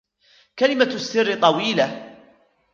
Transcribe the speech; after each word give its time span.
كلمة 0.59 0.85
السر 0.95 1.35
طويلة. 1.41 2.13